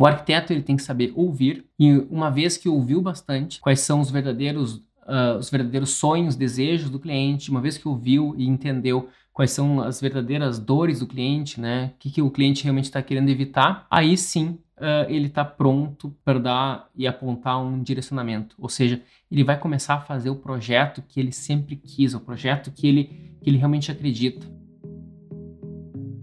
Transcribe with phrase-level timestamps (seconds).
[0.00, 4.00] O arquiteto ele tem que saber ouvir e uma vez que ouviu bastante, quais são
[4.00, 4.76] os verdadeiros
[5.08, 9.80] uh, os verdadeiros sonhos, desejos do cliente, uma vez que ouviu e entendeu quais são
[9.80, 11.92] as verdadeiras dores do cliente, né?
[11.94, 16.14] O que, que o cliente realmente está querendo evitar, aí sim uh, ele está pronto
[16.24, 18.56] para dar e apontar um direcionamento.
[18.58, 22.70] Ou seja, ele vai começar a fazer o projeto que ele sempre quis, o projeto
[22.70, 23.04] que ele,
[23.40, 24.46] que ele realmente acredita.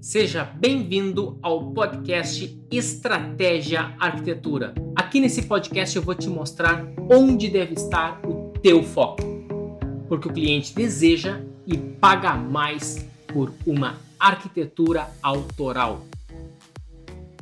[0.06, 4.76] Seja bem-vindo ao podcast Estratégia Arquitetura.
[4.96, 9.24] Aqui nesse podcast eu vou te mostrar onde deve estar o teu foco,
[10.07, 13.04] porque o cliente deseja e paga mais
[13.34, 16.06] por uma arquitetura autoral.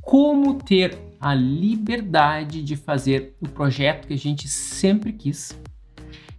[0.01, 5.61] Como ter a liberdade de fazer o projeto que a gente sempre quis,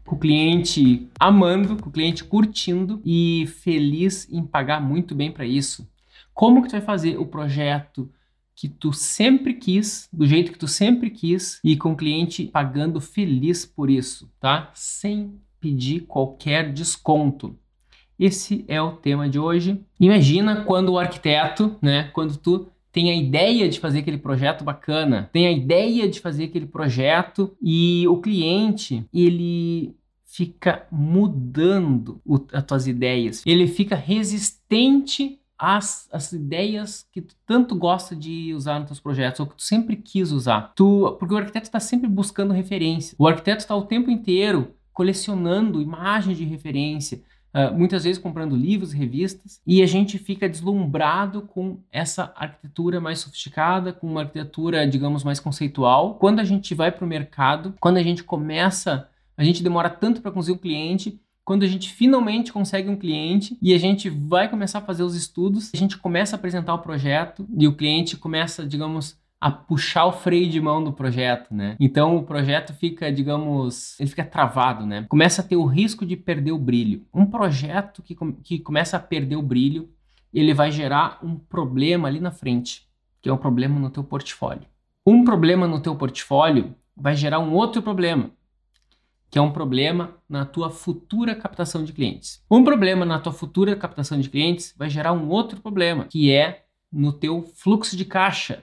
[0.06, 5.45] com o cliente amando, com o cliente curtindo e feliz em pagar muito bem para
[5.45, 5.87] isso.
[6.34, 8.11] Como que tu vai fazer o projeto
[8.55, 13.01] que tu sempre quis, do jeito que tu sempre quis e com o cliente pagando
[13.01, 14.70] feliz por isso, tá?
[14.75, 17.56] Sem pedir qualquer desconto.
[18.19, 19.81] Esse é o tema de hoje.
[19.98, 25.28] Imagina quando o arquiteto, né, quando tu tem a ideia de fazer aquele projeto bacana,
[25.33, 32.62] tem a ideia de fazer aquele projeto e o cliente, ele fica mudando o, as
[32.62, 33.42] tuas ideias.
[33.44, 39.41] Ele fica resistente às, às ideias que tu tanto gosta de usar nos teus projetos,
[39.41, 40.72] ou que tu sempre quis usar.
[40.74, 43.14] Tu, porque o arquiteto está sempre buscando referência.
[43.19, 47.22] O arquiteto está o tempo inteiro colecionando imagens de referência,
[47.55, 53.20] Uh, muitas vezes comprando livros, revistas, e a gente fica deslumbrado com essa arquitetura mais
[53.20, 56.16] sofisticada, com uma arquitetura, digamos, mais conceitual.
[56.16, 60.20] Quando a gente vai para o mercado, quando a gente começa, a gente demora tanto
[60.20, 64.48] para conseguir um cliente, quando a gente finalmente consegue um cliente e a gente vai
[64.48, 68.17] começar a fazer os estudos, a gente começa a apresentar o projeto e o cliente
[68.17, 71.77] começa, digamos, a puxar o freio de mão do projeto, né?
[71.78, 75.05] Então o projeto fica, digamos, ele fica travado, né?
[75.06, 77.05] Começa a ter o risco de perder o brilho.
[77.12, 79.91] Um projeto que, que começa a perder o brilho,
[80.32, 82.88] ele vai gerar um problema ali na frente,
[83.21, 84.65] que é um problema no teu portfólio.
[85.06, 88.31] Um problema no teu portfólio vai gerar um outro problema,
[89.34, 92.41] que é um problema na tua futura captação de clientes.
[92.49, 96.67] Um problema na tua futura captação de clientes vai gerar um outro problema, que é
[96.93, 98.62] no teu fluxo de caixa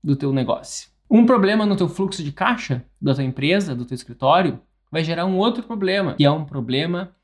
[0.00, 0.90] do teu negócio.
[1.10, 4.60] Um problema no teu fluxo de caixa da tua empresa, do teu escritório,
[4.92, 7.16] vai gerar um outro problema, que é um problema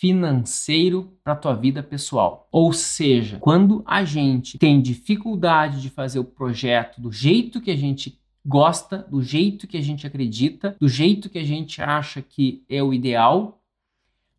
[0.00, 2.48] financeiro para tua vida pessoal.
[2.50, 7.76] Ou seja, quando a gente tem dificuldade de fazer o projeto do jeito que a
[7.76, 12.64] gente gosta, do jeito que a gente acredita, do jeito que a gente acha que
[12.68, 13.62] é o ideal,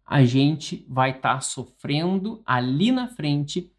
[0.06, 3.72] a gente vai estar tá sofrendo ali na frente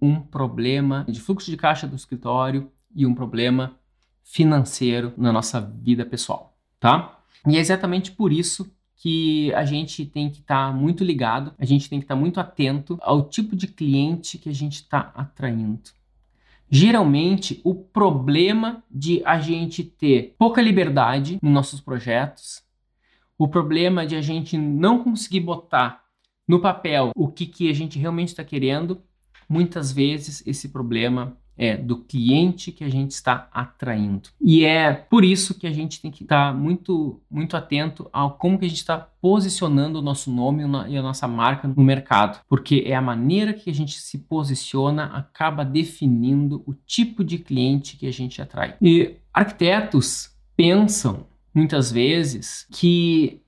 [0.00, 3.78] um problema de fluxo de caixa do escritório, e um problema
[4.24, 7.20] financeiro na nossa vida pessoal, tá?
[7.46, 11.66] E é exatamente por isso que a gente tem que estar tá muito ligado, a
[11.66, 15.12] gente tem que estar tá muito atento ao tipo de cliente que a gente está
[15.14, 15.90] atraindo.
[16.70, 22.62] Geralmente, o problema de a gente ter pouca liberdade nos nossos projetos,
[23.38, 26.04] o problema de a gente não conseguir botar
[26.46, 29.02] no papel o que, que a gente realmente está querendo,
[29.48, 34.28] muitas vezes esse problema é do cliente que a gente está atraindo.
[34.40, 38.58] E é por isso que a gente tem que estar muito, muito atento ao como
[38.58, 42.84] que a gente está posicionando o nosso nome e a nossa marca no mercado, porque
[42.86, 48.06] é a maneira que a gente se posiciona acaba definindo o tipo de cliente que
[48.06, 48.76] a gente atrai.
[48.80, 53.40] E arquitetos pensam muitas vezes que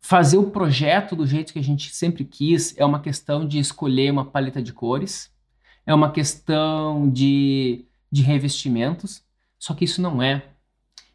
[0.00, 4.10] fazer o projeto do jeito que a gente sempre quis é uma questão de escolher
[4.10, 5.30] uma paleta de cores
[5.88, 9.24] é uma questão de, de revestimentos,
[9.58, 10.44] só que isso não é.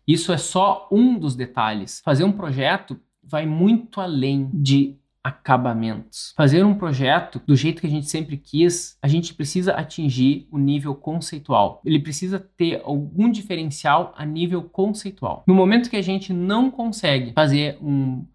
[0.07, 2.01] Isso é só um dos detalhes.
[2.03, 6.33] Fazer um projeto vai muito além de acabamentos.
[6.35, 10.57] Fazer um projeto do jeito que a gente sempre quis, a gente precisa atingir o
[10.57, 11.79] nível conceitual.
[11.85, 15.43] Ele precisa ter algum diferencial a nível conceitual.
[15.47, 18.25] No momento que a gente não consegue fazer um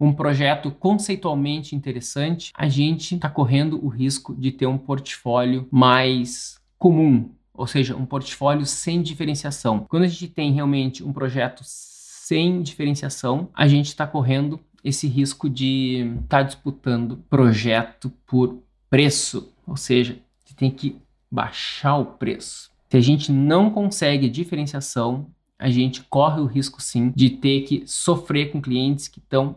[0.00, 6.60] um projeto conceitualmente interessante, a gente está correndo o risco de ter um portfólio mais
[6.78, 9.84] comum, ou seja, um portfólio sem diferenciação.
[9.88, 15.50] Quando a gente tem realmente um projeto sem diferenciação, a gente está correndo esse risco
[15.50, 20.96] de estar tá disputando projeto por preço, ou seja, você tem que
[21.30, 22.70] baixar o preço.
[22.88, 25.26] Se a gente não consegue diferenciação,
[25.58, 29.56] a gente corre o risco sim de ter que sofrer com clientes que estão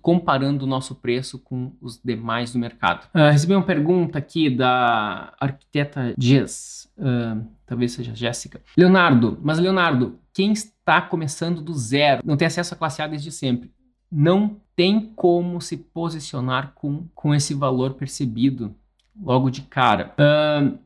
[0.00, 3.06] comparando o nosso preço com os demais do mercado.
[3.14, 8.60] Uh, recebi uma pergunta aqui da arquiteta Jess, uh, talvez seja Jéssica.
[8.76, 13.32] Leonardo, mas Leonardo, quem está começando do zero, não tem acesso à classe A desde
[13.32, 13.72] sempre,
[14.10, 18.74] não tem como se posicionar com, com esse valor percebido
[19.20, 20.14] logo de cara.
[20.18, 20.78] Uh,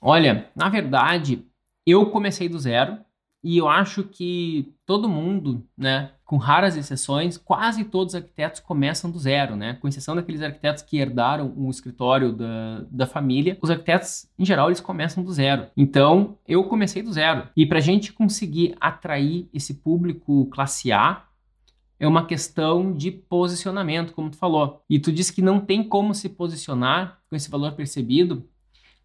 [0.00, 1.44] olha, na verdade,
[1.86, 2.98] eu comecei do zero
[3.42, 9.10] e eu acho que todo mundo, né, com raras exceções, quase todos os arquitetos começam
[9.10, 9.74] do zero, né?
[9.74, 14.68] Com exceção daqueles arquitetos que herdaram o escritório da, da família, os arquitetos, em geral,
[14.68, 15.66] eles começam do zero.
[15.76, 17.48] Então, eu comecei do zero.
[17.54, 21.24] E para a gente conseguir atrair esse público classe A,
[22.00, 24.82] é uma questão de posicionamento, como tu falou.
[24.88, 28.48] E tu disse que não tem como se posicionar com esse valor percebido.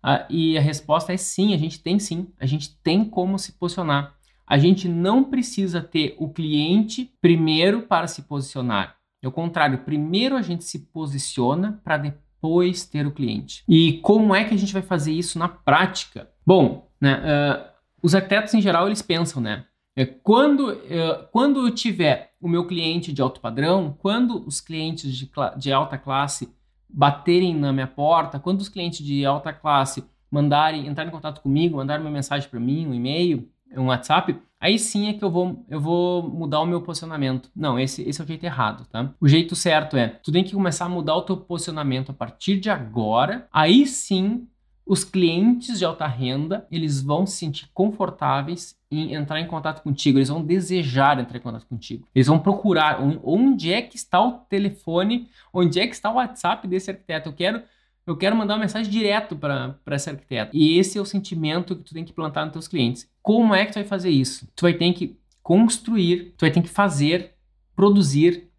[0.02, 2.28] Ah, e a resposta é sim, a gente tem sim.
[2.40, 4.16] A gente tem como se posicionar.
[4.50, 8.96] A gente não precisa ter o cliente primeiro para se posicionar.
[9.22, 13.64] É o contrário, primeiro a gente se posiciona para depois ter o cliente.
[13.68, 16.32] E como é que a gente vai fazer isso na prática?
[16.44, 17.70] Bom, né, uh,
[18.02, 19.66] os arquitetos em geral eles pensam, né?
[19.96, 25.14] É, quando, uh, quando eu tiver o meu cliente de alto padrão, quando os clientes
[25.14, 26.50] de, de alta classe
[26.90, 31.78] baterem na minha porta, quando os clientes de alta classe mandarem, entrar em contato comigo,
[31.78, 35.66] mandarem uma mensagem para mim, um e-mail, um WhatsApp, aí sim é que eu vou,
[35.70, 37.50] eu vou mudar o meu posicionamento.
[37.56, 39.14] Não, esse, esse é o jeito errado, tá?
[39.20, 42.60] O jeito certo é, tu tem que começar a mudar o teu posicionamento a partir
[42.60, 44.48] de agora, aí sim
[44.90, 50.18] os clientes de alta renda, eles vão se sentir confortáveis em entrar em contato contigo,
[50.18, 52.08] eles vão desejar entrar em contato contigo.
[52.14, 56.68] Eles vão procurar onde é que está o telefone, onde é que está o WhatsApp
[56.68, 57.30] desse arquiteto.
[57.30, 57.62] Eu quero
[58.10, 60.56] eu quero mandar uma mensagem direto para esse arquiteto.
[60.58, 63.08] E esse é o sentimento que tu tem que plantar nos teus clientes.
[63.22, 64.48] Como é que tu vai fazer isso?
[64.56, 67.36] Tu vai ter que construir, tu vai ter que fazer,
[67.76, 68.50] produzir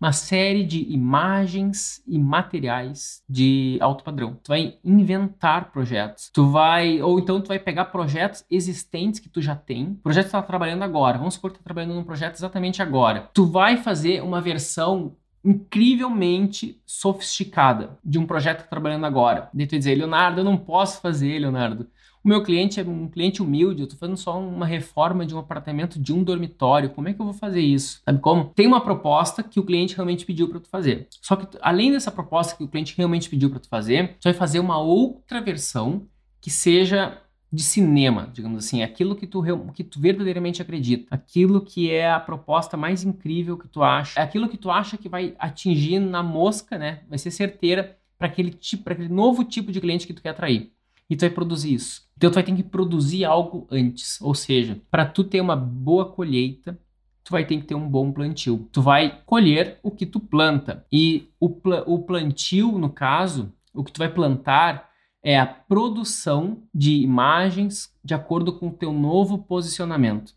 [0.00, 4.38] uma série de imagens e materiais de alto padrão.
[4.42, 6.30] Tu vai inventar projetos.
[6.32, 10.30] Tu vai, ou então tu vai pegar projetos existentes que tu já tem, projeto que
[10.30, 11.18] tu tá trabalhando agora.
[11.18, 13.28] Vamos supor que tu tá trabalhando num projeto exatamente agora.
[13.34, 19.48] Tu vai fazer uma versão incrivelmente sofisticada de um projeto que tá trabalhando agora.
[19.54, 21.86] Daí tu dizer, Leonardo, eu não posso fazer, Leonardo.
[22.22, 25.38] O meu cliente é um cliente humilde, eu estou fazendo só uma reforma de um
[25.38, 26.90] apartamento de um dormitório.
[26.90, 28.02] Como é que eu vou fazer isso?
[28.04, 28.52] Sabe como?
[28.54, 31.08] Tem uma proposta que o cliente realmente pediu para tu fazer.
[31.22, 34.34] Só que além dessa proposta que o cliente realmente pediu para tu fazer, tu vai
[34.34, 36.06] fazer uma outra versão
[36.42, 37.18] que seja
[37.52, 39.42] de cinema, digamos assim, aquilo que tu,
[39.74, 44.22] que tu verdadeiramente acredita, aquilo que é a proposta mais incrível que tu acha, é
[44.22, 47.00] aquilo que tu acha que vai atingir na mosca, né?
[47.08, 50.30] Vai ser certeira para aquele tipo, para aquele novo tipo de cliente que tu quer
[50.30, 50.70] atrair
[51.08, 52.08] e tu vai produzir isso.
[52.16, 56.04] Então tu vai ter que produzir algo antes, ou seja, para tu ter uma boa
[56.04, 56.78] colheita,
[57.24, 58.68] tu vai ter que ter um bom plantio.
[58.70, 63.82] Tu vai colher o que tu planta e o, pl o plantio, no caso, o
[63.82, 64.89] que tu vai plantar
[65.22, 70.34] é a produção de imagens de acordo com o teu novo posicionamento.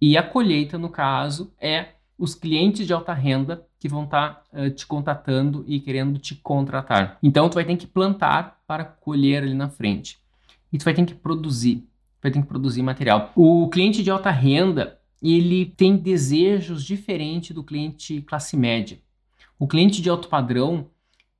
[0.00, 4.60] E a colheita, no caso, é os clientes de alta renda que vão estar tá,
[4.60, 7.18] uh, te contatando e querendo te contratar.
[7.22, 10.18] Então, tu vai ter que plantar para colher ali na frente.
[10.72, 11.88] E tu vai ter que produzir,
[12.20, 13.32] vai ter que produzir material.
[13.34, 18.98] O cliente de alta renda, ele tem desejos diferentes do cliente classe média.
[19.58, 20.88] O cliente de alto padrão,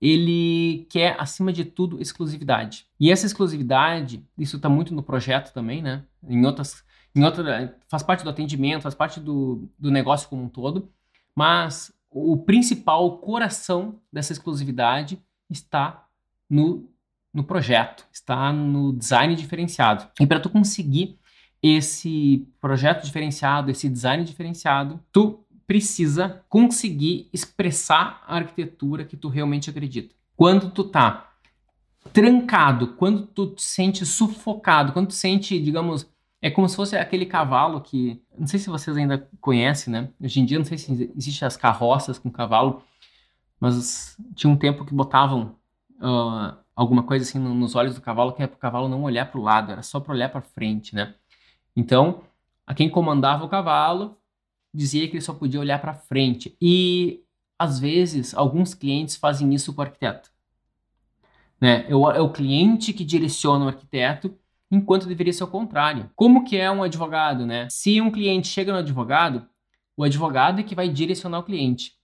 [0.01, 2.87] ele quer, acima de tudo, exclusividade.
[3.01, 6.05] E essa exclusividade, isso está muito no projeto também, né?
[6.27, 6.85] Em outras,
[7.15, 10.91] em outra, faz parte do atendimento, faz parte do, do negócio como um todo,
[11.35, 15.21] mas o principal o coração dessa exclusividade
[15.51, 16.07] está
[16.49, 16.89] no,
[17.33, 20.07] no projeto, está no design diferenciado.
[20.21, 21.19] E para tu conseguir
[21.63, 29.69] esse projeto diferenciado, esse design diferenciado, tu precisa conseguir expressar a arquitetura que tu realmente
[29.69, 30.15] acredita.
[30.35, 31.31] Quando tu tá
[32.11, 36.11] trancado, quando tu te sente sufocado, quando tu sente, digamos,
[36.41, 38.23] é como se fosse aquele cavalo que.
[38.39, 40.09] Não sei se vocês ainda conhecem, né?
[40.19, 42.83] Hoje em dia, não sei se existem as carroças com cavalo,
[43.61, 45.55] mas tinha um tempo que botavam
[46.01, 49.31] uh, alguma coisa assim nos olhos do cavalo que é para o cavalo não olhar
[49.31, 51.15] para o lado, era só para olhar para frente, né?
[51.77, 52.23] Então,
[52.67, 54.18] a quem comandava o cavalo
[54.73, 56.57] dizia que ele só podia olhar para frente.
[56.61, 57.23] E
[57.59, 60.31] às vezes, alguns clientes fazem isso com o arquiteto.
[61.61, 61.87] Né?
[61.89, 64.37] É, o, é o cliente que direciona o arquiteto
[64.71, 66.11] enquanto deveria ser o contrário.
[66.15, 67.69] Como que é um advogado, né?
[67.71, 69.49] Se um cliente chega no advogado,
[69.97, 71.95] o advogado é que vai direcionar o cliente.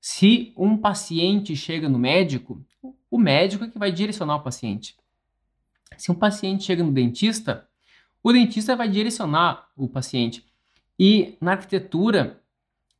[0.00, 2.64] Se um paciente chega no médico,
[3.10, 4.96] o médico é que vai direcionar o paciente.
[5.98, 7.68] Se um paciente chega no dentista,
[8.22, 10.44] o dentista vai direcionar o paciente.
[10.98, 12.40] E na arquitetura,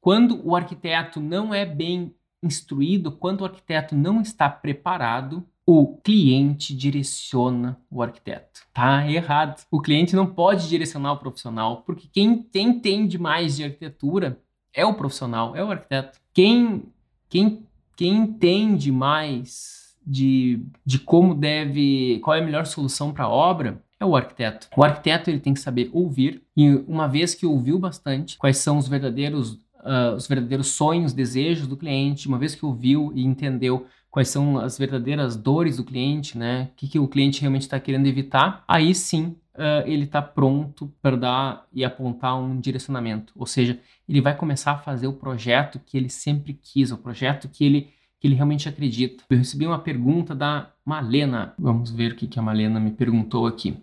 [0.00, 6.74] quando o arquiteto não é bem instruído, quando o arquiteto não está preparado, o cliente
[6.74, 8.62] direciona o arquiteto.
[8.72, 9.62] Tá errado.
[9.70, 14.40] O cliente não pode direcionar o profissional, porque quem entende mais de arquitetura
[14.74, 16.18] é o profissional, é o arquiteto.
[16.34, 16.84] Quem,
[17.28, 17.64] quem,
[17.96, 23.80] quem entende mais de, de como deve, qual é a melhor solução para a obra,
[24.02, 24.68] é o arquiteto.
[24.76, 28.76] O arquiteto ele tem que saber ouvir e uma vez que ouviu bastante, quais são
[28.76, 33.86] os verdadeiros uh, os verdadeiros sonhos, desejos do cliente, uma vez que ouviu e entendeu
[34.10, 36.70] quais são as verdadeiras dores do cliente, né?
[36.72, 40.92] O que, que o cliente realmente está querendo evitar, aí sim uh, ele está pronto
[41.00, 43.32] para dar e apontar um direcionamento.
[43.36, 43.78] Ou seja,
[44.08, 47.88] ele vai começar a fazer o projeto que ele sempre quis, o projeto que ele,
[48.20, 49.24] que ele realmente acredita.
[49.30, 51.54] Eu recebi uma pergunta da Malena.
[51.58, 53.76] Vamos ver o que, que a Malena me perguntou aqui.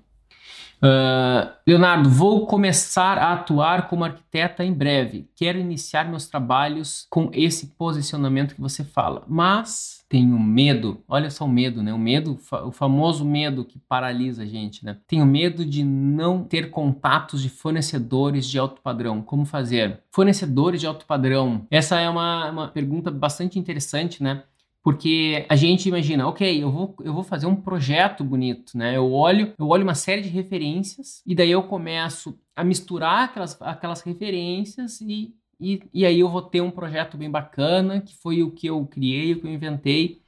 [0.82, 5.30] Uh, Leonardo, vou começar a atuar como arquiteta em breve.
[5.36, 11.04] Quero iniciar meus trabalhos com esse posicionamento que você fala, mas tenho medo.
[11.08, 11.94] Olha só o medo, né?
[11.94, 14.98] O medo, o famoso medo que paralisa a gente, né?
[15.06, 19.22] Tenho medo de não ter contatos de fornecedores de alto padrão.
[19.22, 20.02] Como fazer?
[20.12, 21.68] Fornecedores de alto padrão.
[21.70, 24.44] Essa é uma, uma pergunta bastante interessante, né?
[24.84, 28.96] Porque a gente imagina, ok, eu vou, eu vou fazer um projeto bonito, né?
[28.96, 33.62] Eu olho, eu olho uma série de referências e daí eu começo a misturar aquelas,
[33.62, 38.42] aquelas referências e, e, e aí eu vou ter um projeto bem bacana, que foi
[38.42, 40.22] o que eu criei, o que eu inventei,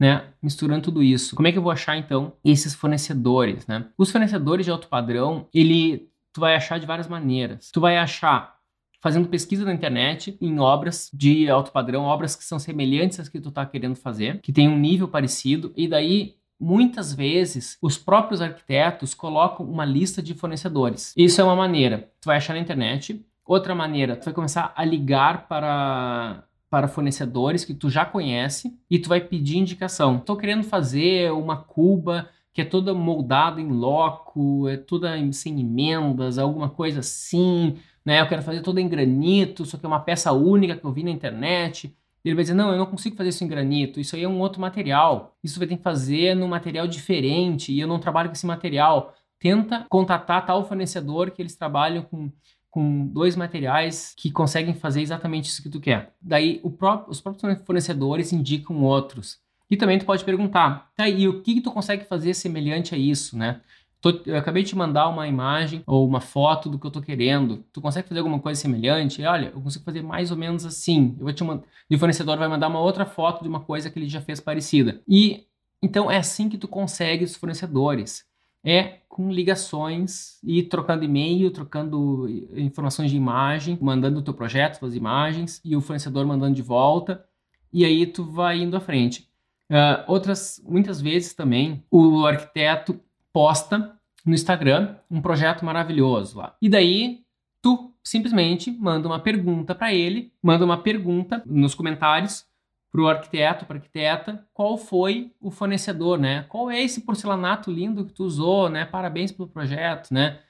[0.00, 0.24] né?
[0.42, 1.36] Misturando tudo isso.
[1.36, 3.86] Como é que eu vou achar então esses fornecedores, né?
[3.98, 7.70] Os fornecedores de alto padrão, ele tu vai achar de várias maneiras.
[7.70, 8.57] Tu vai achar
[9.00, 13.40] fazendo pesquisa na internet em obras de alto padrão, obras que são semelhantes às que
[13.40, 18.42] tu está querendo fazer, que tem um nível parecido, e daí muitas vezes os próprios
[18.42, 21.14] arquitetos colocam uma lista de fornecedores.
[21.16, 22.10] Isso é uma maneira.
[22.20, 23.24] Tu vai achar na internet.
[23.44, 28.98] Outra maneira, tu vai começar a ligar para para fornecedores que tu já conhece e
[28.98, 30.18] tu vai pedir indicação.
[30.18, 36.38] Estou querendo fazer uma cuba que é toda moldada em loco, é toda sem emendas,
[36.38, 37.76] alguma coisa assim
[38.08, 38.22] né?
[38.22, 41.04] Eu quero fazer toda em granito, só que é uma peça única que eu vi
[41.04, 41.94] na internet.
[42.24, 44.40] Ele vai dizer, não, eu não consigo fazer isso em granito, isso aí é um
[44.40, 45.36] outro material.
[45.44, 49.14] Isso vai ter que fazer num material diferente e eu não trabalho com esse material.
[49.38, 52.32] Tenta contatar tal fornecedor que eles trabalham com,
[52.70, 56.14] com dois materiais que conseguem fazer exatamente isso que tu quer.
[56.18, 59.38] Daí próprio, os próprios fornecedores indicam outros.
[59.70, 62.98] E também tu pode perguntar, tá, e o que, que tu consegue fazer semelhante a
[62.98, 63.60] isso, né?
[64.00, 67.02] Tô, eu acabei de te mandar uma imagem ou uma foto do que eu tô
[67.02, 67.64] querendo.
[67.72, 69.24] Tu consegue fazer alguma coisa semelhante?
[69.24, 71.16] Olha, eu consigo fazer mais ou menos assim.
[71.18, 71.64] Eu vou te mandar.
[71.90, 74.40] E o fornecedor vai mandar uma outra foto de uma coisa que ele já fez
[74.40, 75.02] parecida.
[75.08, 75.46] E
[75.82, 78.24] então é assim que tu consegue os fornecedores.
[78.64, 84.94] É com ligações e trocando e-mail, trocando informações de imagem, mandando o teu projeto, as
[84.94, 87.24] imagens, e o fornecedor mandando de volta.
[87.72, 89.28] E aí tu vai indo à frente.
[89.70, 93.00] Uh, outras, muitas vezes também, o arquiteto
[93.38, 96.56] posta no Instagram um projeto maravilhoso lá.
[96.60, 97.20] E daí
[97.62, 102.44] tu simplesmente manda uma pergunta para ele, manda uma pergunta nos comentários
[102.90, 106.46] para o arquiteto, para arquiteta, qual foi o fornecedor, né?
[106.48, 108.84] Qual é esse porcelanato lindo que tu usou, né?
[108.84, 110.40] Parabéns pelo projeto, né?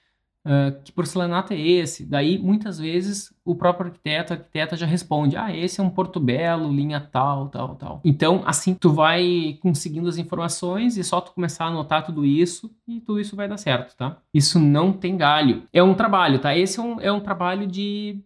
[0.49, 2.07] Uh, que porcelanato é esse?
[2.07, 6.73] Daí, muitas vezes, o próprio arquiteto, arquiteta já responde, ah, esse é um Porto Belo,
[6.73, 8.01] linha tal, tal, tal.
[8.03, 12.75] Então, assim, tu vai conseguindo as informações e só tu começar a anotar tudo isso
[12.87, 14.17] e tudo isso vai dar certo, tá?
[14.33, 15.65] Isso não tem galho.
[15.71, 16.57] É um trabalho, tá?
[16.57, 18.19] Esse é um, é um trabalho de...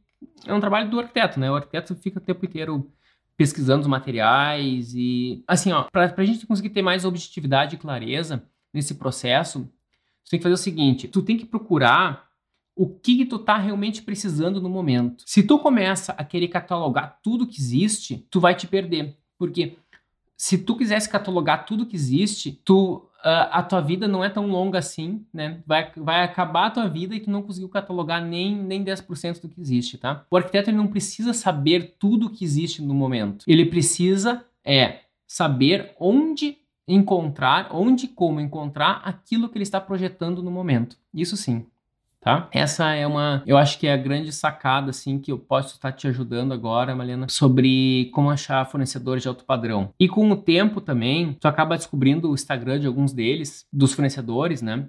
[0.47, 1.51] É um trabalho do arquiteto, né?
[1.51, 2.89] O arquiteto fica o tempo inteiro
[3.37, 5.43] pesquisando os materiais e...
[5.49, 9.69] Assim, ó, pra, pra gente conseguir ter mais objetividade e clareza nesse processo,
[10.25, 12.29] você tem que fazer o seguinte: tu tem que procurar
[12.75, 15.25] o que, que tu tá realmente precisando no momento.
[15.27, 19.17] Se tu começa a querer catalogar tudo que existe, tu vai te perder.
[19.39, 19.77] Porque
[20.37, 24.81] se tu quisesse catalogar tudo que existe, tu a tua vida não é tão longa
[24.81, 25.63] assim, né?
[25.65, 29.49] Vai, vai acabar a tua vida e tu não conseguiu catalogar nem, nem 10% do
[29.49, 30.27] que existe, tá?
[30.29, 33.45] O arquiteto ele não precisa saber tudo que existe no momento.
[33.47, 40.43] Ele precisa é saber onde encontrar, onde e como encontrar aquilo que ele está projetando
[40.43, 40.97] no momento.
[41.15, 41.67] Isso sim.
[42.23, 42.49] Tá?
[42.53, 45.91] Essa é uma, eu acho que é a grande sacada assim que eu posso estar
[45.91, 49.93] te ajudando agora, Malena, sobre como achar fornecedores de alto padrão.
[49.99, 54.63] E com o tempo também, tu acaba descobrindo o Instagram de alguns deles, dos fornecedores,
[54.63, 54.89] né?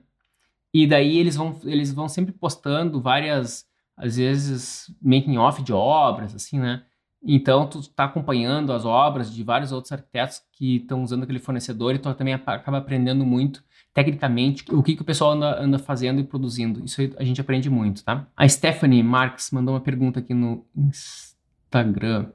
[0.72, 3.66] E daí eles vão eles vão sempre postando várias
[3.98, 6.84] às vezes making off de obras assim, né?
[7.26, 11.96] Então, tu está acompanhando as obras de vários outros arquitetos que estão usando aquele fornecedor
[11.96, 13.64] e tu também acaba aprendendo muito
[13.94, 16.84] tecnicamente o que, que o pessoal anda, anda fazendo e produzindo.
[16.84, 18.28] Isso a gente aprende muito, tá?
[18.36, 22.28] A Stephanie Marx mandou uma pergunta aqui no Instagram.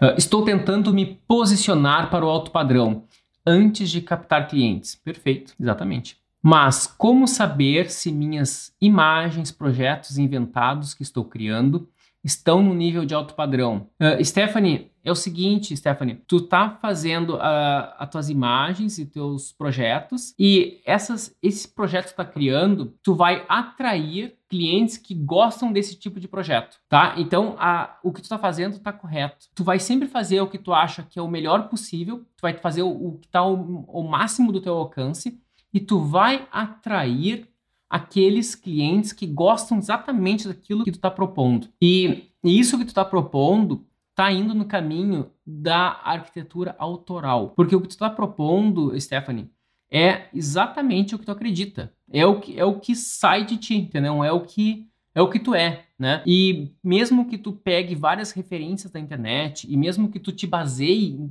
[0.00, 3.04] Uh, estou tentando me posicionar para o alto padrão.
[3.44, 4.94] antes de captar clientes.
[4.94, 6.16] Perfeito, exatamente.
[6.40, 11.88] Mas como saber se minhas imagens, projetos inventados que estou criando
[12.24, 13.88] estão no nível de alto padrão?
[14.00, 19.52] Uh, Stephanie, é o seguinte, Stephanie, tu tá fazendo uh, as tuas imagens e teus
[19.52, 25.96] projetos e essas, esse projeto que tá criando, tu vai atrair clientes que gostam desse
[25.96, 27.14] tipo de projeto, tá?
[27.16, 29.46] Então, a, o que tu tá fazendo tá correto.
[29.54, 32.54] Tu vai sempre fazer o que tu acha que é o melhor possível, tu vai
[32.54, 35.40] fazer o, o que tá o, o máximo do teu alcance
[35.74, 37.48] e tu vai atrair
[37.92, 41.68] aqueles clientes que gostam exatamente daquilo que tu está propondo.
[41.78, 47.50] E, isso que tu está propondo está indo no caminho da arquitetura autoral.
[47.50, 49.50] Porque o que tu está propondo, Stephanie,
[49.90, 51.92] é exatamente o que tu acredita.
[52.10, 54.24] É o que, é o que sai de ti, entendeu?
[54.24, 56.22] É o que é o que tu é, né?
[56.26, 61.30] E mesmo que tu pegue várias referências da internet e mesmo que tu te baseie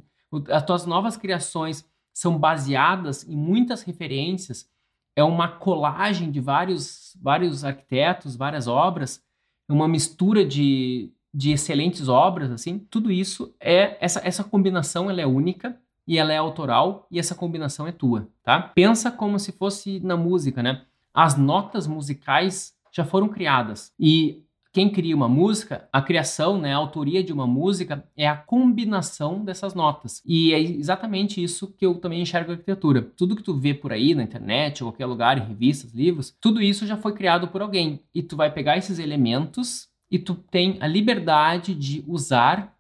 [0.50, 4.70] as tuas novas criações são baseadas em muitas referências,
[5.16, 9.22] é uma colagem de vários, vários arquitetos, várias obras,
[9.70, 12.80] uma mistura de, de excelentes obras, assim.
[12.80, 15.78] Tudo isso é essa, essa combinação, ela é única
[16.08, 18.62] e ela é autoral e essa combinação é tua, tá?
[18.62, 20.82] Pensa como se fosse na música, né?
[21.14, 26.78] As notas musicais já foram criadas e quem cria uma música, a criação, né, a
[26.78, 30.22] autoria de uma música é a combinação dessas notas.
[30.26, 33.02] E é exatamente isso que eu também enxergo a arquitetura.
[33.02, 36.62] Tudo que tu vê por aí na internet, ou qualquer lugar, em revistas, livros, tudo
[36.62, 38.02] isso já foi criado por alguém.
[38.16, 42.74] E tu vai pegar esses elementos e tu tem a liberdade de usar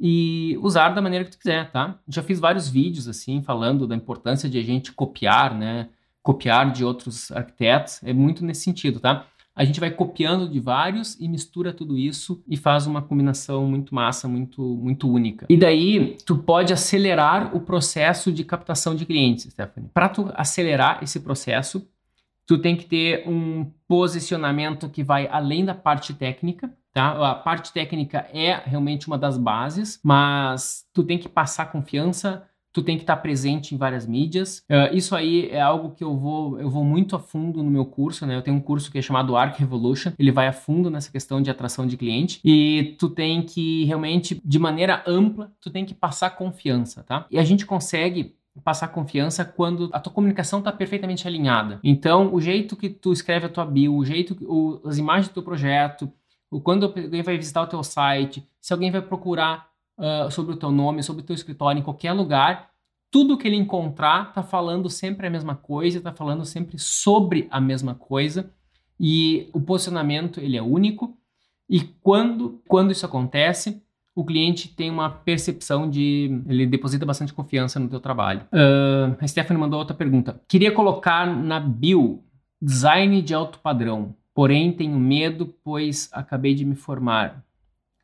[0.00, 1.98] e usar da maneira que tu quiser, tá?
[2.08, 5.88] Já fiz vários vídeos assim falando da importância de a gente copiar, né?
[6.22, 9.26] Copiar de outros arquitetos, é muito nesse sentido, tá?
[9.56, 13.94] A gente vai copiando de vários e mistura tudo isso e faz uma combinação muito
[13.94, 15.46] massa, muito, muito única.
[15.48, 19.88] E daí tu pode acelerar o processo de captação de clientes, Stephanie.
[19.94, 21.88] Para tu acelerar esse processo,
[22.46, 27.30] tu tem que ter um posicionamento que vai além da parte técnica, tá?
[27.30, 32.82] A parte técnica é realmente uma das bases, mas tu tem que passar confiança, tu
[32.82, 34.58] tem que estar presente em várias mídias.
[34.70, 37.86] Uh, isso aí é algo que eu vou, eu vou muito a fundo no meu
[37.86, 38.36] curso, né?
[38.36, 41.40] Eu tenho um curso que é chamado Arc Revolution, ele vai a fundo nessa questão
[41.40, 45.94] de atração de cliente e tu tem que realmente, de maneira ampla, tu tem que
[45.94, 47.24] passar confiança, tá?
[47.30, 51.80] E a gente consegue passar confiança quando a tua comunicação está perfeitamente alinhada.
[51.82, 55.28] Então, o jeito que tu escreve a tua bio, o jeito, que, o, as imagens
[55.28, 56.12] do teu projeto,
[56.50, 59.66] o quando alguém vai visitar o teu site, se alguém vai procurar
[59.98, 62.70] uh, sobre o teu nome, sobre o teu escritório, em qualquer lugar,
[63.10, 67.60] tudo que ele encontrar está falando sempre a mesma coisa, está falando sempre sobre a
[67.60, 68.50] mesma coisa
[68.98, 71.16] e o posicionamento ele é único
[71.68, 73.82] e quando quando isso acontece
[74.14, 78.46] o cliente tem uma percepção de ele deposita bastante confiança no teu trabalho.
[78.52, 80.40] Uh, a Stephanie mandou outra pergunta.
[80.48, 82.22] Queria colocar na bio
[82.60, 87.44] design de alto padrão, porém tenho medo pois acabei de me formar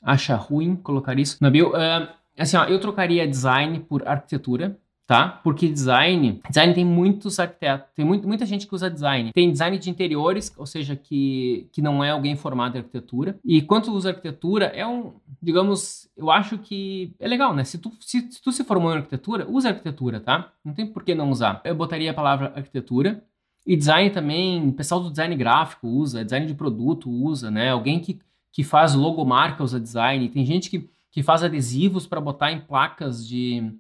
[0.03, 1.71] acha ruim colocar isso na bio?
[1.71, 5.29] Uh, assim, ó, eu trocaria design por arquitetura, tá?
[5.29, 9.31] Porque design, design tem muitos arquitetos, tem muito, muita gente que usa design.
[9.33, 13.39] Tem design de interiores, ou seja, que, que não é alguém formado em arquitetura.
[13.45, 17.65] E quanto usa arquitetura, é um, digamos, eu acho que é legal, né?
[17.65, 20.51] Se tu se, se tu se formou em arquitetura, usa arquitetura, tá?
[20.65, 21.61] Não tem por que não usar.
[21.65, 23.23] Eu botaria a palavra arquitetura.
[23.65, 27.71] E design também, o pessoal do design gráfico usa, design de produto usa, né?
[27.71, 28.19] Alguém que
[28.53, 33.27] que faz logomarca usa design, tem gente que, que faz adesivos para botar em placas
[33.27, 33.73] de.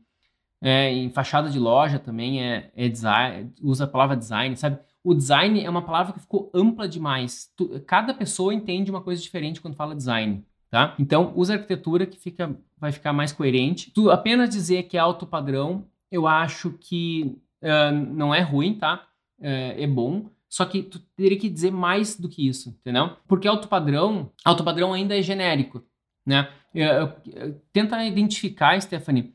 [0.64, 4.78] É, em fachada de loja também é, é design, usa a palavra design, sabe?
[5.04, 7.52] O design é uma palavra que ficou ampla demais.
[7.56, 10.94] Tu, cada pessoa entende uma coisa diferente quando fala design, tá?
[11.00, 13.90] Então, usa arquitetura que fica, vai ficar mais coerente.
[13.90, 19.04] Tu apenas dizer que é alto padrão, eu acho que uh, não é ruim, tá?
[19.40, 20.26] Uh, é bom.
[20.52, 23.16] Só que tu teria que dizer mais do que isso, entendeu?
[23.26, 25.82] Porque alto padrão, alto padrão ainda é genérico,
[26.26, 26.46] né?
[26.74, 29.34] Eu, eu, eu, tenta identificar, Stephanie,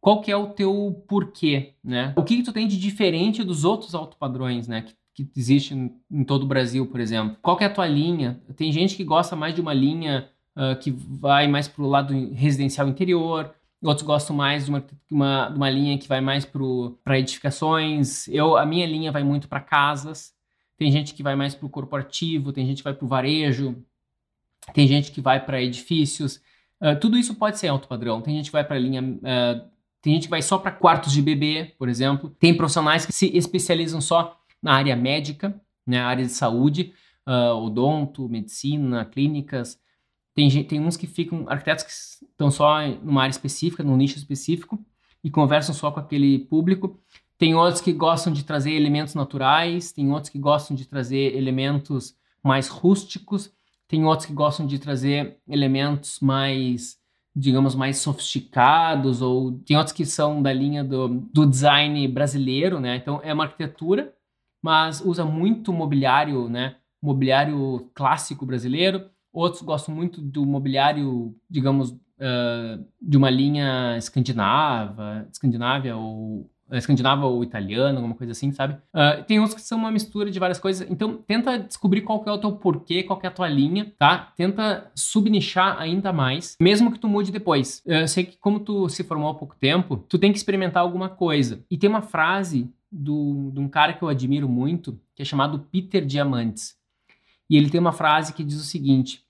[0.00, 2.14] qual que é o teu porquê, né?
[2.16, 4.82] O que, que tu tem de diferente dos outros alto padrões, né?
[4.82, 7.36] Que, que existe em, em, todo o Brasil, por exemplo.
[7.42, 8.40] Qual que é a tua linha?
[8.54, 12.14] Tem gente que gosta mais de uma linha uh, que vai mais para o lado
[12.32, 17.18] residencial interior, outros gostam mais de uma, uma, de uma linha que vai mais para
[17.18, 18.28] edificações.
[18.28, 20.32] Eu, a minha linha vai muito para casas,
[20.76, 23.76] tem gente que vai mais para o corporativo, tem gente que vai para o varejo,
[24.72, 26.40] tem gente que vai para edifícios.
[26.80, 28.20] Uh, tudo isso pode ser alto padrão.
[28.20, 29.02] Tem gente que vai para linha.
[29.02, 29.68] Uh,
[30.00, 32.30] tem gente que vai só para quartos de bebê, por exemplo.
[32.38, 35.48] Tem profissionais que se especializam só na área médica,
[35.86, 36.92] na né, área de saúde,
[37.26, 39.78] uh, odonto, medicina, clínicas.
[40.34, 41.90] Tem, tem uns que ficam, arquitetos que
[42.26, 44.84] estão só numa área específica, num nicho específico.
[45.22, 47.00] e conversam só com aquele público.
[47.36, 52.16] Tem outros que gostam de trazer elementos naturais, tem outros que gostam de trazer elementos
[52.42, 53.52] mais rústicos,
[53.88, 56.96] tem outros que gostam de trazer elementos mais,
[57.34, 62.96] digamos, mais sofisticados, ou tem outros que são da linha do, do design brasileiro, né?
[62.96, 64.14] Então é uma arquitetura,
[64.62, 66.76] mas usa muito mobiliário, né?
[67.02, 69.10] Mobiliário clássico brasileiro.
[69.32, 77.42] Outros gostam muito do mobiliário, digamos, uh, de uma linha escandinava, escandinávia ou escandinava ou
[77.42, 78.74] italiano, alguma coisa assim, sabe?
[78.94, 80.88] Uh, tem uns que são uma mistura de várias coisas.
[80.90, 84.32] Então, tenta descobrir qual é o teu porquê, qual é a tua linha, tá?
[84.36, 87.82] Tenta subnichar ainda mais, mesmo que tu mude depois.
[87.84, 91.08] Eu sei que como tu se formou há pouco tempo, tu tem que experimentar alguma
[91.08, 91.64] coisa.
[91.70, 95.66] E tem uma frase do, de um cara que eu admiro muito, que é chamado
[95.70, 96.76] Peter Diamantes.
[97.48, 99.24] E ele tem uma frase que diz o seguinte: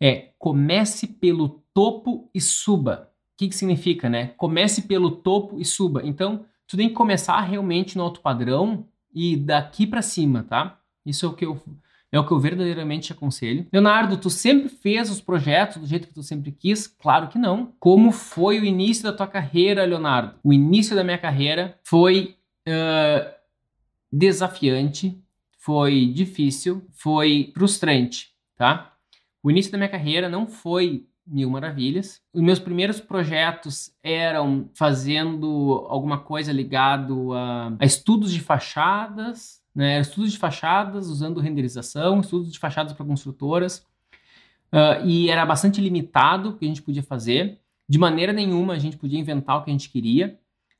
[0.00, 3.10] é comece pelo topo e suba.
[3.34, 4.28] O que, que significa, né?
[4.36, 6.02] Comece pelo topo e suba.
[6.04, 10.80] Então, tu tem que começar realmente no alto padrão e daqui para cima, tá?
[11.04, 11.60] Isso é o que eu
[12.10, 13.66] é o que eu verdadeiramente te aconselho.
[13.72, 16.86] Leonardo, tu sempre fez os projetos do jeito que tu sempre quis?
[16.86, 17.72] Claro que não.
[17.80, 20.34] Como foi o início da tua carreira, Leonardo?
[20.44, 22.36] O início da minha carreira foi
[22.68, 23.32] uh,
[24.10, 25.18] desafiante,
[25.58, 28.94] foi difícil, foi frustrante, tá?
[29.42, 32.20] O início da minha carreira não foi mil maravilhas.
[32.32, 40.00] Os meus primeiros projetos eram fazendo alguma coisa ligado a, a estudos de fachadas, né?
[40.00, 43.86] Estudos de fachadas usando renderização, estudos de fachadas para construtoras.
[44.72, 47.58] Uh, e era bastante limitado o que a gente podia fazer.
[47.88, 50.38] De maneira nenhuma a gente podia inventar o que a gente queria.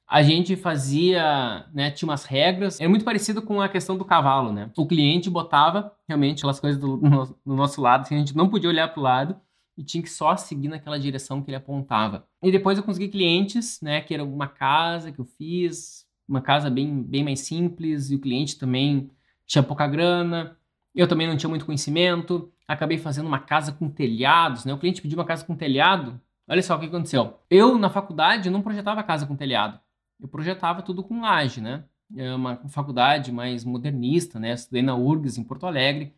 [0.09, 2.78] A gente fazia, né, tinha umas regras.
[2.81, 4.70] É muito parecido com a questão do cavalo, né?
[4.76, 8.48] O cliente botava realmente aquelas coisas do, no, no nosso lado, assim, a gente não
[8.48, 9.37] podia olhar para o lado
[9.76, 12.26] e tinha que só seguir naquela direção que ele apontava.
[12.42, 16.70] E depois eu consegui clientes, né, que era uma casa que eu fiz, uma casa
[16.70, 19.11] bem, bem mais simples, e o cliente também
[19.46, 20.56] tinha pouca grana,
[20.94, 25.02] eu também não tinha muito conhecimento, acabei fazendo uma casa com telhados, né, o cliente
[25.02, 27.38] pediu uma casa com telhado, olha só o que aconteceu.
[27.50, 29.80] Eu, na faculdade, não projetava casa com telhado,
[30.20, 35.38] eu projetava tudo com laje, né, é uma faculdade mais modernista, né, estudei na URGS,
[35.38, 36.14] em Porto Alegre,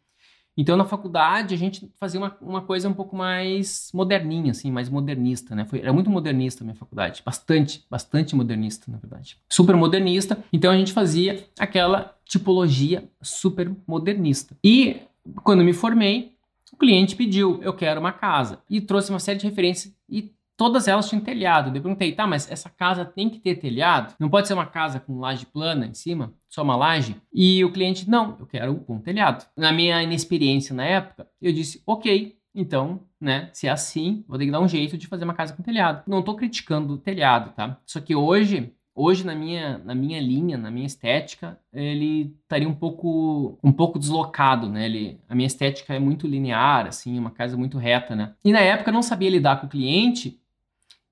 [0.57, 4.89] então, na faculdade, a gente fazia uma, uma coisa um pouco mais moderninha, assim, mais
[4.89, 5.65] modernista, né?
[5.65, 7.23] Foi, era muito modernista a minha faculdade.
[7.25, 9.37] Bastante, bastante modernista, na verdade.
[9.49, 10.39] Super modernista.
[10.53, 14.57] Então, a gente fazia aquela tipologia super modernista.
[14.63, 15.01] E,
[15.43, 16.35] quando me formei,
[16.73, 18.61] o cliente pediu, eu quero uma casa.
[18.71, 19.93] E trouxe uma série de referências.
[20.09, 21.69] E todas elas tinham telhado.
[21.69, 24.15] Eu perguntei, tá, mas essa casa tem que ter telhado?
[24.19, 26.33] Não pode ser uma casa com laje plana em cima?
[26.49, 27.17] Só uma laje?
[27.33, 29.45] E o cliente, não, eu quero com telhado.
[29.57, 34.47] Na minha inexperiência na época, eu disse, ok, então, né, se é assim, vou ter
[34.47, 36.05] que dar um jeito de fazer uma casa com telhado.
[36.07, 37.81] Não estou criticando o telhado, tá?
[37.85, 42.75] Só que hoje, hoje na minha, na minha linha, na minha estética, ele estaria um
[42.75, 44.85] pouco um pouco deslocado, né?
[44.87, 48.35] Ele, a minha estética é muito linear, assim, uma casa muito reta, né?
[48.45, 50.41] E na época eu não sabia lidar com o cliente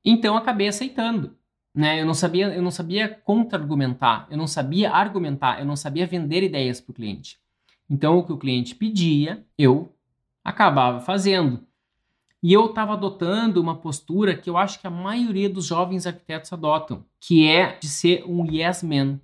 [0.05, 1.37] então acabei aceitando.
[1.75, 2.01] Né?
[2.01, 6.43] Eu não sabia, eu não sabia contra-argumentar, eu não sabia argumentar, eu não sabia vender
[6.43, 7.39] ideias para o cliente.
[7.89, 9.95] Então o que o cliente pedia, eu
[10.45, 11.67] acabava fazendo.
[12.43, 16.53] E eu estava adotando uma postura que eu acho que a maioria dos jovens arquitetos
[16.53, 19.21] adotam, que é de ser um yes man.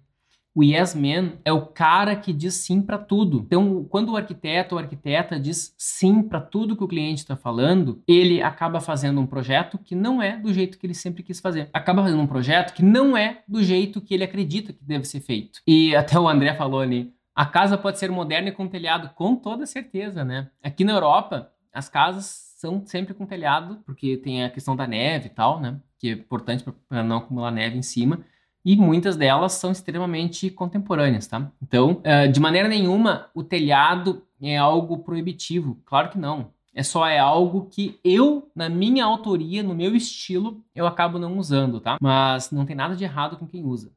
[0.58, 3.44] O yes man é o cara que diz sim para tudo.
[3.46, 8.02] Então, quando o arquiteto ou arquiteta diz sim para tudo que o cliente está falando,
[8.08, 11.70] ele acaba fazendo um projeto que não é do jeito que ele sempre quis fazer.
[11.72, 15.20] Acaba fazendo um projeto que não é do jeito que ele acredita que deve ser
[15.20, 15.60] feito.
[15.64, 19.36] E até o André falou ali, a casa pode ser moderna e com telhado, com
[19.36, 20.50] toda certeza, né?
[20.60, 22.24] Aqui na Europa, as casas
[22.56, 25.78] são sempre com telhado, porque tem a questão da neve e tal, né?
[26.00, 28.24] Que é importante para não acumular neve em cima
[28.68, 31.50] e muitas delas são extremamente contemporâneas, tá?
[31.62, 35.80] Então, uh, de maneira nenhuma, o telhado é algo proibitivo.
[35.86, 36.50] Claro que não.
[36.74, 41.38] É só é algo que eu, na minha autoria, no meu estilo, eu acabo não
[41.38, 41.96] usando, tá?
[41.98, 43.90] Mas não tem nada de errado com quem usa.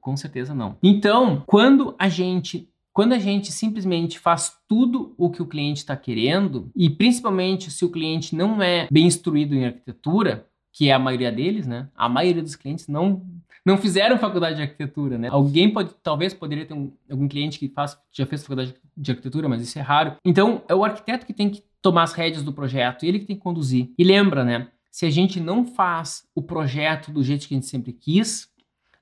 [0.00, 0.76] Com certeza não.
[0.80, 5.94] Então, quando a gente quando a gente simplesmente faz tudo o que o cliente está
[5.94, 10.98] querendo, e principalmente se o cliente não é bem instruído em arquitetura, que é a
[10.98, 11.88] maioria deles, né?
[11.96, 13.22] A maioria dos clientes não
[13.66, 15.28] não fizeram faculdade de arquitetura, né?
[15.28, 19.48] Alguém pode, talvez poderia ter um, algum cliente que faz, já fez faculdade de arquitetura,
[19.48, 20.14] mas isso é raro.
[20.24, 23.34] Então, é o arquiteto que tem que tomar as rédeas do projeto, ele que tem
[23.34, 23.90] que conduzir.
[23.98, 24.68] E lembra, né?
[24.88, 28.48] Se a gente não faz o projeto do jeito que a gente sempre quis,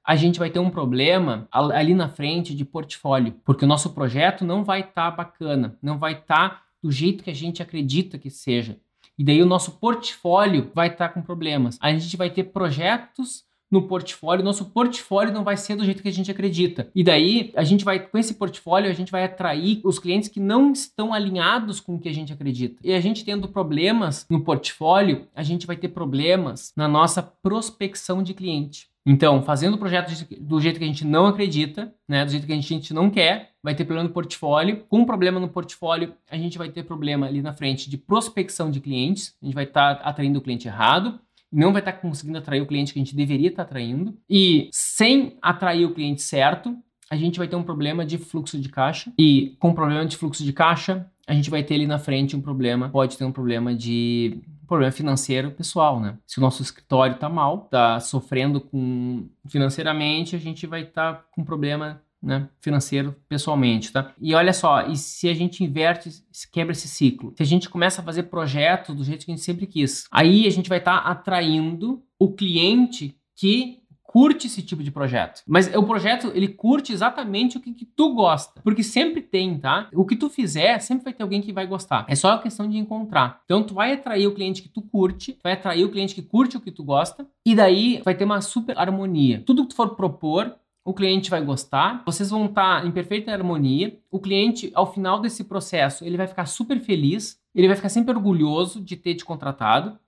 [0.03, 4.47] a gente vai ter um problema ali na frente de portfólio, porque o nosso projeto
[4.47, 8.19] não vai estar tá bacana, não vai estar tá do jeito que a gente acredita
[8.19, 8.79] que seja.
[9.19, 11.79] E daí o nosso portfólio vai estar tá com problemas.
[11.83, 13.45] A gente vai ter projetos
[13.75, 16.89] no portfólio, nosso portfólio não vai ser do jeito que a gente acredita.
[16.95, 20.39] E daí, a gente vai, com esse portfólio, a gente vai atrair os clientes que
[20.39, 22.81] não estão alinhados com o que a gente acredita.
[22.85, 28.23] E a gente tendo problemas no portfólio, a gente vai ter problemas na nossa prospecção
[28.23, 28.87] de cliente.
[29.05, 32.53] Então, fazendo o projeto do jeito que a gente não acredita, né, do jeito que
[32.53, 34.85] a gente não quer, vai ter problema no portfólio.
[34.89, 38.71] Com um problema no portfólio, a gente vai ter problema ali na frente de prospecção
[38.71, 39.35] de clientes.
[39.43, 41.19] A gente vai estar tá atraindo o cliente errado
[41.55, 44.17] não vai estar tá conseguindo atrair o cliente que a gente deveria estar tá atraindo.
[44.29, 46.77] E sem atrair o cliente certo,
[47.11, 49.13] a gente vai ter um problema de fluxo de caixa.
[49.19, 52.41] E com problema de fluxo de caixa, a gente vai ter ali na frente um
[52.41, 56.19] problema, pode ter um problema de um problema financeiro pessoal, né?
[56.27, 61.25] Se o nosso escritório está mal, está sofrendo com financeiramente, a gente vai estar tá
[61.31, 64.13] com problema né, financeiro pessoalmente, tá?
[64.21, 66.11] E olha só, e se a gente inverte,
[66.51, 69.45] quebra esse ciclo, se a gente começa a fazer projetos do jeito que a gente
[69.45, 73.85] sempre quis, aí a gente vai estar tá atraindo o cliente que
[74.15, 75.43] curte esse tipo de projeto.
[75.45, 78.61] Mas o projeto, ele curte exatamente o que, que, tu gosta.
[78.63, 79.89] Porque sempre tem, tá?
[79.93, 82.07] O que tu fizer, sempre vai ter alguém que vai gostar.
[82.09, 83.41] É só a questão de encontrar.
[83.45, 86.57] Então, tu vai atrair o cliente que tu curte, vai atrair o cliente que curte
[86.57, 89.43] o que tu gosta, e daí vai ter uma super harmonia.
[89.45, 93.99] Tudo que tu for propor, o cliente vai gostar, vocês vão estar em perfeita harmonia.
[94.11, 98.15] O cliente, ao final desse processo, ele vai ficar super feliz, ele vai ficar sempre
[98.15, 99.99] orgulhoso de ter te contratado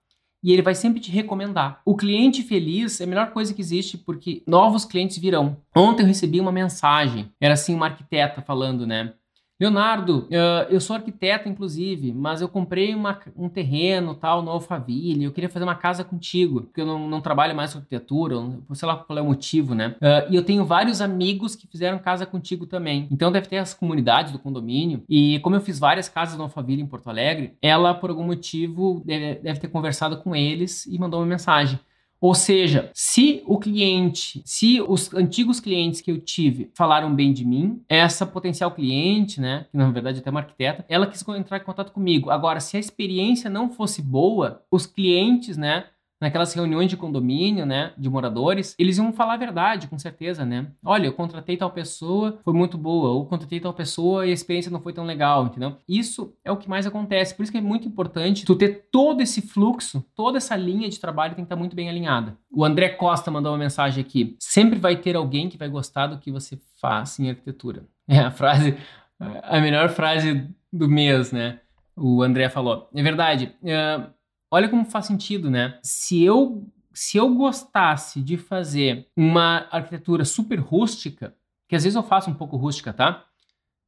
[0.42, 1.80] e ele vai sempre te recomendar.
[1.84, 5.56] O cliente feliz é a melhor coisa que existe porque novos clientes virão.
[5.74, 9.14] Ontem eu recebi uma mensagem, era assim uma arquiteta falando, né?
[9.58, 15.24] Leonardo, uh, eu sou arquiteto, inclusive, mas eu comprei uma, um terreno tal no Alphaville.
[15.24, 18.36] Eu queria fazer uma casa contigo, porque eu não, não trabalho mais com arquitetura,
[18.74, 19.96] sei lá qual é o motivo, né?
[19.96, 23.08] Uh, e eu tenho vários amigos que fizeram casa contigo também.
[23.10, 25.02] Então deve ter as comunidades do condomínio.
[25.08, 29.02] E como eu fiz várias casas no Alphaville em Porto Alegre, ela, por algum motivo,
[29.06, 31.80] deve, deve ter conversado com eles e mandou uma mensagem.
[32.20, 37.44] Ou seja, se o cliente, se os antigos clientes que eu tive falaram bem de
[37.44, 41.58] mim, essa potencial cliente, né, que na verdade é até uma arquiteta, ela quis entrar
[41.58, 42.30] em contato comigo.
[42.30, 45.84] Agora, se a experiência não fosse boa, os clientes, né,
[46.20, 50.66] naquelas reuniões de condomínio, né, de moradores, eles iam falar a verdade, com certeza, né?
[50.84, 54.70] Olha, eu contratei tal pessoa, foi muito boa, ou contratei tal pessoa e a experiência
[54.70, 55.76] não foi tão legal, entendeu?
[55.88, 59.20] Isso é o que mais acontece, por isso que é muito importante tu ter todo
[59.20, 62.36] esse fluxo, toda essa linha de trabalho tem que estar muito bem alinhada.
[62.50, 66.18] O André Costa mandou uma mensagem aqui: sempre vai ter alguém que vai gostar do
[66.18, 67.84] que você faz em arquitetura.
[68.08, 68.76] É a frase,
[69.18, 71.58] a melhor frase do mês, né?
[71.96, 72.88] O André falou.
[72.94, 73.52] É verdade.
[73.60, 74.08] Uh,
[74.50, 75.78] olha como faz sentido, né?
[75.82, 81.36] Se eu se eu gostasse de fazer uma arquitetura super rústica,
[81.68, 83.26] que às vezes eu faço um pouco rústica, tá?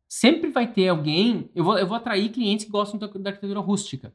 [0.07, 4.13] Sempre vai ter alguém, eu vou, eu vou atrair clientes que gostam da, arquitetura rústica.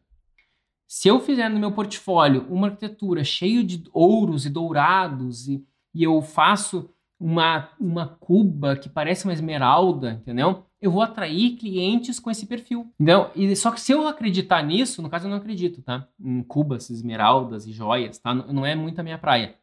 [0.87, 6.03] Se eu fizer no meu portfólio uma arquitetura cheia de ouros e dourados e, e
[6.03, 6.87] eu faço
[7.19, 10.67] uma, uma cuba que parece uma esmeralda, entendeu?
[10.83, 12.91] Eu vou atrair clientes com esse perfil.
[12.99, 16.05] Então, e, só que se eu acreditar nisso, no caso eu não acredito, tá?
[16.19, 18.33] Em cubas, esmeraldas e joias, tá?
[18.35, 19.55] Não, não é muito a minha praia.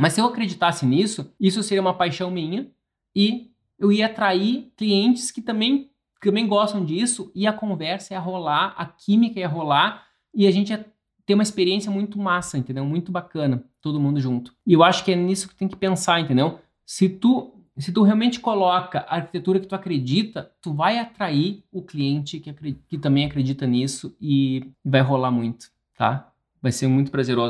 [0.00, 2.68] Mas se eu acreditasse nisso, isso seria uma paixão minha
[3.14, 8.74] e eu ia atrair clientes que também, também gostam disso e a conversa ia rolar,
[8.76, 10.84] a química ia rolar e a gente ia
[11.24, 12.84] ter uma experiência muito massa, entendeu?
[12.84, 14.52] Muito bacana, todo mundo junto.
[14.66, 16.58] E eu acho que é nisso que tem que pensar, entendeu?
[16.84, 21.82] Se tu se tu realmente coloca a arquitetura que tu acredita, tu vai atrair o
[21.82, 26.32] cliente que, que também acredita nisso e vai rolar muito, tá?
[26.60, 27.46] Vai ser muito prazeroso.